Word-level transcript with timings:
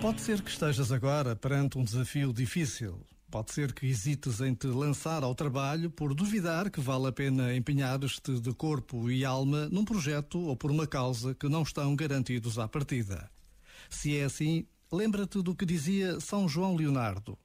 Pode 0.00 0.20
ser 0.20 0.42
que 0.42 0.50
estejas 0.50 0.90
agora 0.90 1.36
perante 1.36 1.78
um 1.78 1.84
desafio 1.84 2.32
difícil. 2.32 3.06
Pode 3.30 3.52
ser 3.52 3.72
que 3.72 3.86
hesites 3.86 4.40
em 4.40 4.52
te 4.52 4.66
lançar 4.66 5.22
ao 5.22 5.34
trabalho 5.34 5.90
por 5.90 6.12
duvidar 6.12 6.70
que 6.70 6.80
vale 6.80 7.06
a 7.06 7.12
pena 7.12 7.54
empenhar-te 7.54 8.40
de 8.40 8.52
corpo 8.52 9.10
e 9.10 9.24
alma 9.24 9.68
num 9.70 9.84
projeto 9.84 10.40
ou 10.40 10.56
por 10.56 10.70
uma 10.70 10.86
causa 10.86 11.34
que 11.34 11.48
não 11.48 11.62
estão 11.62 11.94
garantidos 11.94 12.58
à 12.58 12.66
partida. 12.66 13.30
Se 13.88 14.18
é 14.18 14.24
assim, 14.24 14.66
lembra-te 14.92 15.40
do 15.40 15.54
que 15.54 15.64
dizia 15.64 16.20
São 16.20 16.48
João 16.48 16.74
Leonardo: 16.74 17.38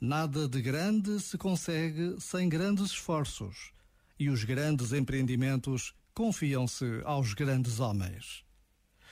Nada 0.00 0.48
de 0.48 0.62
grande 0.62 1.20
se 1.20 1.36
consegue 1.36 2.16
sem 2.20 2.48
grandes 2.48 2.92
esforços, 2.92 3.72
e 4.18 4.30
os 4.30 4.44
grandes 4.44 4.92
empreendimentos 4.92 5.92
confiam-se 6.18 7.00
aos 7.04 7.32
grandes 7.32 7.78
homens. 7.78 8.42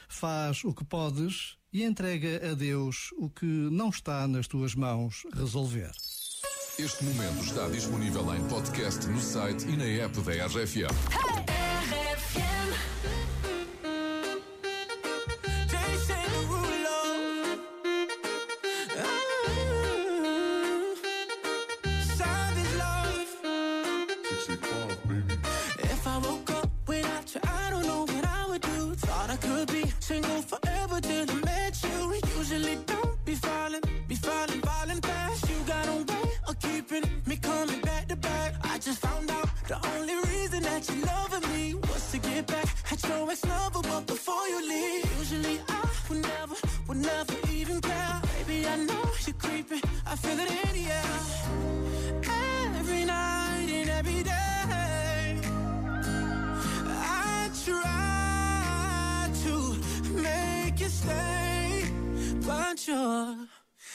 Faz 0.09 0.65
o 0.65 0.75
que 0.75 0.85
podes 0.85 1.57
e 1.73 1.85
entrega 1.85 2.51
a 2.51 2.53
Deus 2.53 3.11
o 3.17 3.31
que 3.31 3.47
não 3.47 3.91
está 3.91 4.27
nas 4.27 4.49
tuas 4.49 4.75
mãos 4.75 5.23
resolver. 5.33 5.93
Este 6.77 7.05
momento 7.05 7.45
está 7.45 7.69
disponível 7.69 8.35
em 8.35 8.45
podcast 8.49 9.07
no 9.07 9.21
site 9.21 9.69
e 9.69 9.77
na 9.77 9.85
app 9.85 10.21
da 10.21 10.47
RFM. 10.47 11.47
If 25.29 25.76
I 25.76 25.76
ex 42.97 43.45
lover. 43.45 43.83
But 43.83 44.07
before 44.07 44.49
you 44.49 44.61
leave, 44.69 45.19
usually 45.19 45.61
I 45.69 45.85
would 46.09 46.23
never, 46.23 46.57
would 46.89 46.99
never 46.99 47.35
even 47.53 47.81
care. 47.81 48.21
Baby, 48.39 48.67
I 48.67 48.77
know 48.77 49.05
you're 49.27 49.37
creeping. 49.37 49.83
I 50.07 50.17
feel 50.17 50.39
it 50.39 50.51
in 50.51 50.73
the 50.79 50.85
air. 51.01 51.19
Every 52.79 53.05
night 53.05 53.69
and 53.79 53.91
every 53.91 54.23
day. 54.23 55.41
I 56.89 57.51
try 57.65 59.31
to 59.45 59.55
make 60.27 60.81
you 60.81 60.89
stay, 60.89 61.85
but 62.47 62.87
you're 62.87 63.37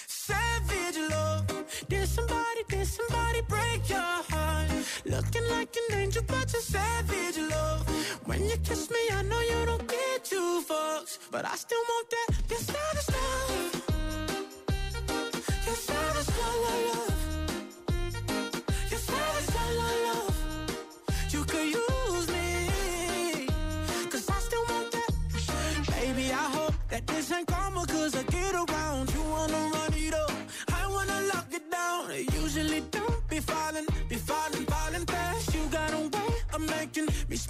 savage 0.07 0.97
love. 1.09 1.47
Did 1.89 2.07
somebody, 2.07 2.63
did 2.69 2.87
somebody 2.87 3.41
break 3.47 3.89
your 3.89 4.17
heart? 4.31 4.69
Looking 5.05 5.47
like 5.49 5.75
an 5.81 5.97
angel, 5.99 6.23
but 6.27 6.51
you're 6.53 6.61
savage 6.61 7.37
love. 7.37 7.50
When 8.25 8.43
you 8.47 8.57
kiss 8.57 8.89
me, 8.89 8.99
I 9.11 9.23
know 9.23 9.39
you 9.41 9.65
don't 9.65 9.87
get 9.87 10.23
two 10.23 10.63
fucks, 10.67 11.17
but 11.31 11.43
I 11.45 11.55
still 11.55 11.81
want 11.89 12.07
that. 12.09 12.35
Your 12.49 12.59
savage 12.59 13.10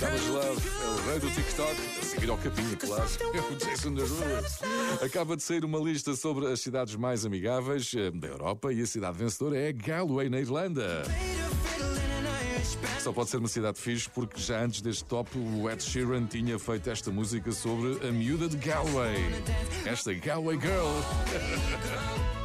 Savage 0.00 0.30
Love 0.30 0.62
é 0.66 0.86
o 0.86 1.10
rei 1.10 1.18
do 1.18 1.30
TikTok, 1.30 1.76
a 2.00 2.02
seguir 2.02 2.30
ao 2.30 2.38
capinho, 2.38 2.74
claro. 2.74 3.04
É 3.34 3.52
o 3.52 3.54
Jason 3.54 3.92
Derulo. 3.92 4.22
Acaba 5.04 5.36
de 5.36 5.42
sair 5.42 5.62
uma 5.62 5.78
lista 5.78 6.16
sobre 6.16 6.46
as 6.46 6.62
cidades 6.62 6.96
mais 6.96 7.26
amigáveis 7.26 7.92
eh, 7.94 8.10
da 8.10 8.28
Europa 8.28 8.72
e 8.72 8.80
a 8.80 8.86
cidade 8.86 9.18
vencedora 9.18 9.58
é 9.58 9.70
Galway, 9.74 10.30
na 10.30 10.40
Irlanda. 10.40 11.02
Só 12.98 13.12
pode 13.12 13.28
ser 13.28 13.36
uma 13.36 13.48
cidade 13.48 13.78
fixe 13.78 14.08
porque 14.08 14.40
já 14.40 14.64
antes 14.64 14.80
deste 14.80 15.04
top 15.04 15.36
o 15.36 15.68
Ed 15.68 15.82
Sheeran 15.82 16.24
tinha 16.24 16.58
feito 16.58 16.88
esta 16.88 17.10
música 17.10 17.52
sobre 17.52 17.98
a 18.08 18.10
miúda 18.10 18.48
de 18.48 18.56
Galway. 18.56 19.18
Esta 19.84 20.14
Galway 20.14 20.58
Girl. 20.58 20.96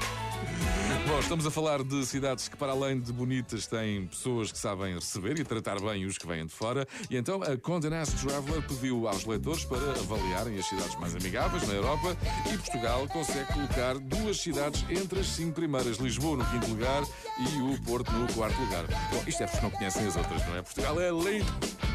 Bom, 1.07 1.19
estamos 1.19 1.45
a 1.45 1.51
falar 1.51 1.83
de 1.83 2.05
cidades 2.05 2.47
que, 2.47 2.57
para 2.57 2.71
além 2.71 2.99
de 2.99 3.13
bonitas, 3.13 3.67
têm 3.67 4.07
pessoas 4.07 4.51
que 4.51 4.57
sabem 4.57 4.95
receber 4.95 5.39
e 5.39 5.43
tratar 5.43 5.79
bem 5.79 6.03
os 6.05 6.17
que 6.17 6.25
vêm 6.25 6.45
de 6.45 6.51
fora. 6.51 6.87
E 7.09 7.15
então 7.15 7.43
a 7.43 7.55
Condé 7.55 7.89
Nast 7.89 8.15
Traveler 8.25 8.61
pediu 8.63 9.07
aos 9.07 9.23
leitores 9.23 9.63
para 9.65 9.91
avaliarem 9.91 10.57
as 10.57 10.65
cidades 10.65 10.95
mais 10.99 11.15
amigáveis 11.15 11.67
na 11.67 11.75
Europa 11.75 12.17
e 12.51 12.57
Portugal 12.57 13.07
consegue 13.07 13.53
colocar 13.53 13.99
duas 13.99 14.41
cidades 14.41 14.83
entre 14.89 15.19
as 15.19 15.27
cinco 15.27 15.53
primeiras: 15.53 15.97
Lisboa 15.97 16.37
no 16.37 16.45
quinto 16.45 16.67
lugar 16.69 17.03
e 17.39 17.61
o 17.61 17.81
Porto 17.83 18.11
no 18.11 18.31
quarto 18.33 18.59
lugar. 18.59 18.85
Bom, 19.11 19.23
isto 19.27 19.43
é 19.43 19.47
porque 19.47 19.63
não 19.63 19.71
conhecem 19.71 20.07
as 20.07 20.15
outras, 20.15 20.45
não 20.47 20.57
é? 20.57 20.61
Portugal 20.63 20.99
é 20.99 21.11
lindo! 21.11 21.94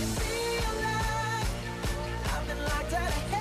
I've 0.00 0.14
been 2.46 2.62
locked 2.62 2.92
out 2.92 3.08
of 3.08 3.14
hell. 3.30 3.37